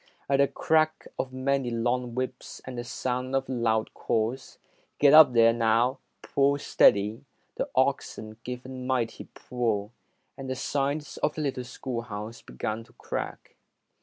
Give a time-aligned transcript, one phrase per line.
[0.27, 4.57] At the crack of many long whips and the sound of loud calls,
[4.97, 5.99] "Get up there, now!
[6.23, 7.23] Pull steady",
[7.57, 9.91] the oxen gave a mighty pull,
[10.35, 13.57] and the sides of the little schoolhouse began to crack.